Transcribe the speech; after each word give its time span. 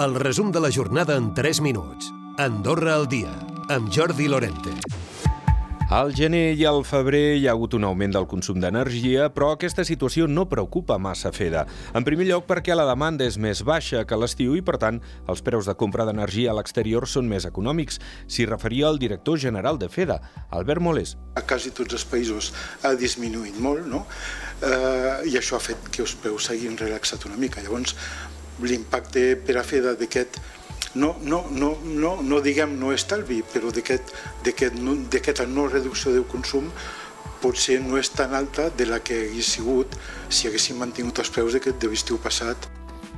El 0.00 0.14
resum 0.14 0.50
de 0.50 0.58
la 0.58 0.70
jornada 0.72 1.16
en 1.16 1.34
3 1.34 1.60
minuts. 1.60 2.14
Andorra 2.38 2.94
al 2.94 3.08
dia, 3.08 3.30
amb 3.68 3.92
Jordi 3.92 4.26
Lorente. 4.26 4.70
Al 5.92 6.14
gener 6.16 6.54
i 6.56 6.64
al 6.64 6.80
febrer 6.88 7.36
hi 7.36 7.44
ha 7.44 7.52
hagut 7.52 7.74
un 7.76 7.84
augment 7.84 8.14
del 8.14 8.24
consum 8.24 8.56
d'energia, 8.62 9.26
però 9.28 9.50
aquesta 9.52 9.84
situació 9.84 10.24
no 10.24 10.46
preocupa 10.48 10.96
massa 10.96 11.28
FEDA. 11.36 11.66
En 11.92 12.08
primer 12.08 12.24
lloc 12.30 12.48
perquè 12.48 12.72
la 12.72 12.88
demanda 12.88 13.28
és 13.28 13.36
més 13.36 13.60
baixa 13.68 14.06
que 14.08 14.16
l'estiu 14.16 14.56
i, 14.56 14.64
per 14.64 14.78
tant, 14.80 15.02
els 15.28 15.44
preus 15.44 15.68
de 15.68 15.76
compra 15.76 16.08
d'energia 16.08 16.54
a 16.54 16.56
l'exterior 16.56 17.04
són 17.04 17.28
més 17.28 17.44
econòmics. 17.44 18.00
S'hi 18.26 18.48
referia 18.48 18.88
el 18.88 18.98
director 18.98 19.36
general 19.36 19.76
de 19.76 19.92
FEDA, 19.92 20.22
Albert 20.48 20.80
Molés. 20.80 21.18
A 21.36 21.44
quasi 21.44 21.76
tots 21.76 22.00
els 22.00 22.08
països 22.08 22.54
ha 22.80 22.96
disminuït 22.96 23.60
molt, 23.60 23.84
no? 23.84 24.06
Eh, 24.64 25.28
I 25.28 25.36
això 25.36 25.60
ha 25.60 25.66
fet 25.68 25.92
que 25.92 26.00
els 26.06 26.16
preus 26.16 26.48
s'hagin 26.48 26.80
relaxat 26.80 27.28
una 27.28 27.36
mica. 27.36 27.60
Llavors, 27.60 27.92
l'impacte 28.60 29.36
per 29.36 29.56
a 29.58 29.64
FEDA 29.64 29.94
d'aquest 29.98 30.40
no, 30.94 31.16
no, 31.22 31.46
no, 31.50 31.78
no, 31.84 32.18
no 32.20 32.40
diguem 32.44 32.76
no 32.78 32.92
estalvi, 32.92 33.40
però 33.42 33.72
d'aquesta 33.72 34.76
no, 34.76 34.96
no 35.54 35.68
reducció 35.70 36.12
del 36.12 36.28
consum 36.28 36.68
potser 37.42 37.80
no 37.82 37.98
és 37.98 38.12
tan 38.14 38.36
alta 38.38 38.68
de 38.70 38.86
la 38.86 39.00
que 39.02 39.24
hagués 39.24 39.56
sigut 39.56 39.96
si 40.28 40.46
haguéssim 40.48 40.78
mantingut 40.78 41.18
els 41.24 41.32
preus 41.32 41.56
de 41.58 41.88
l'estiu 41.88 42.20
passat. 42.22 42.70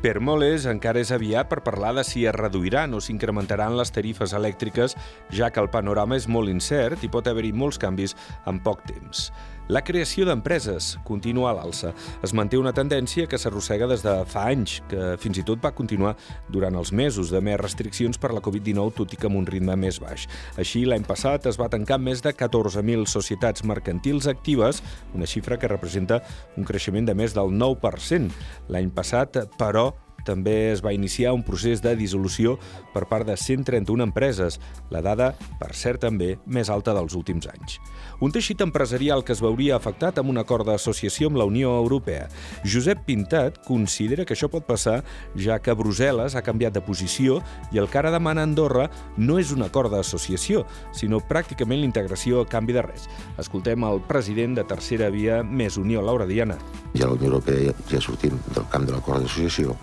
Per 0.05 0.19
Moles 0.21 0.67
encara 0.69 1.01
és 1.01 1.11
aviat 1.17 1.49
per 1.49 1.63
parlar 1.65 1.95
de 1.97 2.03
si 2.05 2.27
es 2.29 2.35
reduiran 2.37 2.93
o 2.93 3.01
s'incrementaran 3.01 3.77
les 3.77 3.89
tarifes 3.89 4.35
elèctriques, 4.37 4.97
ja 5.33 5.49
que 5.49 5.63
el 5.63 5.71
panorama 5.73 6.19
és 6.21 6.29
molt 6.29 6.53
incert 6.53 7.05
i 7.05 7.09
pot 7.09 7.25
haver-hi 7.25 7.55
molts 7.57 7.81
canvis 7.81 8.13
en 8.45 8.61
poc 8.61 8.85
temps. 8.85 9.31
La 9.73 9.81
creació 9.81 10.27
d'empreses 10.29 10.91
continua 11.09 11.49
a 11.49 11.55
l'alça. 11.57 11.95
Es 12.27 12.35
manté 12.37 12.59
una 12.61 12.75
tendència 12.77 13.25
que 13.25 13.39
s'arrossega 13.41 13.87
des 13.89 14.03
de 14.05 14.13
fa 14.29 14.43
anys, 14.51 14.75
que 14.91 15.15
fins 15.23 15.41
i 15.41 15.45
tot 15.49 15.63
va 15.65 15.71
continuar 15.73 16.13
durant 16.53 16.77
els 16.77 16.93
mesos 16.93 17.33
de 17.33 17.41
més 17.41 17.57
restriccions 17.63 18.21
per 18.21 18.35
la 18.37 18.43
Covid-19, 18.45 18.93
tot 18.99 19.15
i 19.17 19.17
que 19.17 19.31
amb 19.31 19.41
un 19.41 19.49
ritme 19.49 19.73
més 19.81 20.03
baix. 20.05 20.27
Així, 20.61 20.85
l'any 20.85 21.09
passat 21.09 21.49
es 21.49 21.57
va 21.57 21.71
tancar 21.73 21.97
més 21.97 22.21
de 22.21 22.35
14.000 22.37 23.09
societats 23.09 23.65
mercantils 23.65 24.29
actives, 24.29 24.83
una 25.17 25.25
xifra 25.25 25.57
que 25.57 25.73
representa 25.73 26.21
un 26.61 26.69
creixement 26.69 27.09
de 27.09 27.17
més 27.17 27.33
del 27.33 27.57
9%. 27.57 28.37
L'any 28.69 28.93
passat, 28.93 29.47
però, 29.57 29.95
també 30.25 30.73
es 30.73 30.83
va 30.85 30.95
iniciar 30.97 31.35
un 31.37 31.45
procés 31.47 31.83
de 31.85 31.95
dissolució 31.97 32.57
per 32.95 33.07
part 33.11 33.29
de 33.29 33.37
131 33.37 34.03
empreses, 34.05 34.61
la 34.91 35.03
dada, 35.05 35.33
per 35.61 35.73
cert, 35.75 36.03
també 36.05 36.35
més 36.47 36.71
alta 36.73 36.95
dels 36.97 37.15
últims 37.15 37.47
anys. 37.51 37.79
Un 38.25 38.33
teixit 38.33 38.61
empresarial 38.65 39.25
que 39.25 39.35
es 39.35 39.43
veuria 39.43 39.77
afectat 39.77 40.19
amb 40.21 40.31
un 40.33 40.39
acord 40.41 40.67
d'associació 40.69 41.29
amb 41.31 41.39
la 41.41 41.47
Unió 41.49 41.75
Europea. 41.79 42.29
Josep 42.65 43.05
Pintat 43.07 43.61
considera 43.67 44.25
que 44.25 44.35
això 44.37 44.49
pot 44.51 44.67
passar 44.67 45.01
ja 45.37 45.59
que 45.59 45.75
Brussel·les 45.77 46.37
ha 46.37 46.45
canviat 46.47 46.75
de 46.77 46.83
posició 46.85 47.41
i 47.75 47.81
el 47.83 47.91
que 47.91 48.01
ara 48.01 48.13
demana 48.15 48.45
Andorra 48.47 48.89
no 49.19 49.39
és 49.43 49.53
un 49.55 49.67
acord 49.67 49.93
d'associació, 49.93 50.65
sinó 50.93 51.21
pràcticament 51.21 51.83
l'integració 51.83 52.43
a 52.43 52.49
canvi 52.49 52.77
de 52.77 52.87
res. 52.87 53.09
Escoltem 53.39 53.85
el 53.85 54.01
president 54.09 54.59
de 54.59 54.65
Tercera 54.69 55.11
Via 55.15 55.43
Més 55.43 55.79
Unió, 55.81 56.03
Laura 56.03 56.27
Diana. 56.31 56.59
Ja 56.95 57.11
la 57.11 57.19
Unió 57.19 57.33
Europea 57.33 57.75
ja 57.91 58.01
sortim 58.01 58.39
del 58.55 58.67
camp 58.73 58.89
de 58.89 58.95
l'acord 58.97 59.25
d'associació 59.25 59.77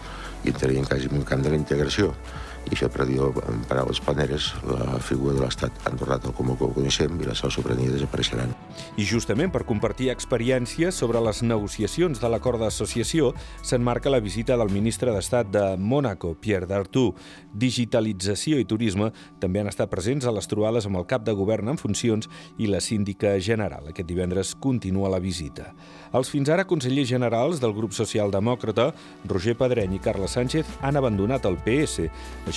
i 0.43 0.53
entraríem 0.53 0.87
quasi 0.89 1.09
en 1.11 1.25
camp 1.27 1.43
de 1.45 1.53
la 1.53 1.59
integració 1.59 2.13
i 2.71 2.75
això 2.77 2.87
per 2.87 3.03
dir 3.05 3.19
en 3.19 3.63
paraules 3.67 3.99
planeres 3.99 4.51
la 4.63 4.95
figura 5.03 5.35
de 5.35 5.43
l'estat 5.43 5.75
andorrà 5.89 6.17
tal 6.23 6.31
com 6.37 6.53
ho 6.53 6.55
coneixem 6.61 7.19
i 7.19 7.27
la 7.27 7.35
seva 7.35 7.51
soberania 7.51 7.91
desapareixeran. 7.91 8.53
I 8.95 9.03
justament 9.07 9.51
per 9.51 9.65
compartir 9.67 10.07
experiències 10.13 10.95
sobre 10.95 11.19
les 11.19 11.41
negociacions 11.43 12.21
de 12.21 12.31
l'acord 12.31 12.61
d'associació 12.63 13.33
s'enmarca 13.61 14.13
la 14.13 14.21
visita 14.23 14.55
del 14.57 14.71
ministre 14.71 15.11
d'Estat 15.11 15.51
de 15.51 15.65
Mònaco, 15.77 16.33
Pierre 16.39 16.69
Dartou. 16.69 17.11
Digitalització 17.51 18.61
i 18.61 18.67
turisme 18.67 19.11
també 19.43 19.59
han 19.59 19.71
estat 19.71 19.91
presents 19.91 20.25
a 20.25 20.31
les 20.31 20.47
trobades 20.47 20.87
amb 20.87 21.01
el 21.01 21.07
cap 21.09 21.27
de 21.27 21.35
govern 21.35 21.73
en 21.73 21.81
funcions 21.81 22.29
i 22.57 22.71
la 22.71 22.79
síndica 22.79 23.35
general. 23.43 23.91
Aquest 23.91 24.07
divendres 24.07 24.55
continua 24.55 25.11
la 25.11 25.19
visita. 25.19 25.73
Els 26.15 26.31
fins 26.31 26.49
ara 26.51 26.67
consellers 26.67 27.07
generals 27.07 27.59
del 27.63 27.75
grup 27.75 27.93
socialdemòcrata, 27.95 28.89
Roger 29.27 29.57
Pedreny 29.59 29.95
i 29.95 30.01
Carles 30.03 30.35
Sánchez, 30.35 30.67
han 30.81 30.99
abandonat 30.99 31.45
el 31.47 31.59
PS. 31.63 32.07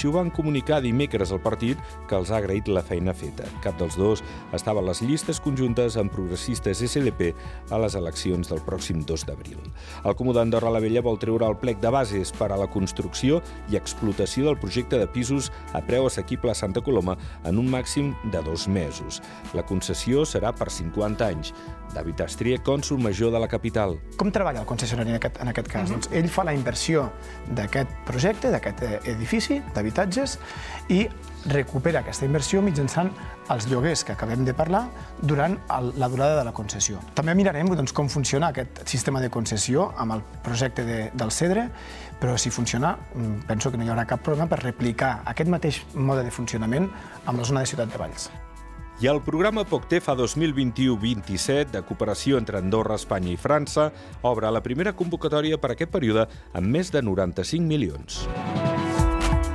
Així 0.04 0.10
ho 0.12 0.18
van 0.18 0.28
comunicar 0.36 0.82
dimecres 0.84 1.30
al 1.32 1.38
partit 1.40 1.78
que 2.10 2.16
els 2.18 2.28
ha 2.28 2.36
agraït 2.36 2.66
la 2.68 2.82
feina 2.84 3.14
feta. 3.16 3.46
Cap 3.64 3.78
dels 3.80 3.94
dos 3.96 4.20
estava 4.52 4.82
a 4.82 4.84
les 4.84 4.98
llistes 5.00 5.38
conjuntes 5.40 5.94
amb 5.96 6.12
progressistes 6.12 6.82
SLP 6.84 7.30
a 7.72 7.78
les 7.80 7.96
eleccions 7.96 8.50
del 8.52 8.60
pròxim 8.66 9.00
2 9.08 9.24
d'abril. 9.24 9.62
El 10.04 10.16
Comú 10.18 10.34
d'Andorra 10.36 10.74
la 10.74 10.82
Vella 10.84 11.00
vol 11.00 11.16
treure 11.22 11.48
el 11.48 11.56
plec 11.56 11.80
de 11.80 11.88
bases 11.88 12.34
per 12.36 12.50
a 12.52 12.58
la 12.60 12.66
construcció 12.68 13.38
i 13.72 13.78
explotació 13.80 14.44
del 14.50 14.58
projecte 14.60 15.00
de 15.00 15.06
pisos 15.08 15.48
a 15.72 15.80
preu 15.80 16.10
assequible 16.10 16.52
a 16.52 16.58
Santa 16.60 16.84
Coloma 16.84 17.16
en 17.48 17.56
un 17.56 17.72
màxim 17.72 18.12
de 18.28 18.44
dos 18.44 18.68
mesos. 18.68 19.22
La 19.56 19.64
concessió 19.64 20.26
serà 20.28 20.52
per 20.52 20.68
50 20.68 21.30
anys. 21.32 21.54
David 21.94 22.24
Astria, 22.26 22.58
cònsul 22.58 22.98
major 22.98 23.32
de 23.32 23.40
la 23.40 23.48
capital. 23.48 23.96
Com 24.18 24.32
treballa 24.34 24.64
el 24.64 24.68
concessionari 24.68 25.14
en 25.14 25.20
aquest, 25.20 25.40
en 25.40 25.48
aquest 25.48 25.68
cas? 25.70 25.88
Uh 25.88 25.94
-huh. 25.96 26.00
doncs 26.00 26.08
ell 26.12 26.28
fa 26.28 26.44
la 26.44 26.52
inversió 26.52 27.10
d'aquest 27.54 27.88
projecte, 28.04 28.50
d'aquest 28.50 28.82
edifici, 29.06 29.62
de 29.74 29.82
d'habitatges 29.94 30.38
i 30.88 31.06
recupera 31.44 32.00
aquesta 32.00 32.24
inversió 32.24 32.62
mitjançant 32.64 33.10
els 33.52 33.66
lloguers 33.68 34.04
que 34.04 34.14
acabem 34.14 34.44
de 34.44 34.54
parlar 34.56 34.86
durant 35.20 35.58
el, 35.76 35.90
la 36.00 36.08
durada 36.08 36.38
de 36.38 36.44
la 36.44 36.54
concessió. 36.56 37.00
També 37.14 37.34
mirarem 37.36 37.68
doncs, 37.68 37.92
com 37.92 38.08
funciona 38.08 38.48
aquest 38.48 38.80
sistema 38.88 39.20
de 39.20 39.28
concessió 39.28 39.90
amb 39.96 40.16
el 40.16 40.22
projecte 40.42 40.84
de, 40.84 41.10
del 41.12 41.30
CEDRE, 41.30 41.68
però 42.20 42.38
si 42.38 42.50
funciona, 42.50 42.96
mm, 43.14 43.44
penso 43.46 43.70
que 43.70 43.76
no 43.76 43.84
hi 43.84 43.92
haurà 43.92 44.06
cap 44.08 44.24
problema 44.24 44.48
per 44.48 44.62
replicar 44.62 45.20
aquest 45.26 45.52
mateix 45.52 45.84
mode 45.94 46.24
de 46.24 46.32
funcionament 46.32 46.88
amb 47.26 47.38
la 47.38 47.44
zona 47.44 47.60
de 47.60 47.72
Ciutat 47.74 47.92
de 47.92 48.00
Valls. 48.00 48.30
I 49.02 49.08
el 49.10 49.20
programa 49.26 49.64
POCTEFA 49.66 50.14
2021-27 50.16 51.74
de 51.74 51.82
cooperació 51.82 52.38
entre 52.38 52.62
Andorra, 52.62 52.94
Espanya 52.94 53.34
i 53.34 53.36
França 53.36 53.90
obre 54.22 54.52
la 54.54 54.62
primera 54.62 54.94
convocatòria 54.94 55.58
per 55.58 55.74
aquest 55.74 55.92
període 55.92 56.28
amb 56.54 56.70
més 56.78 56.94
de 56.94 57.02
95 57.02 57.66
milions. 57.66 58.22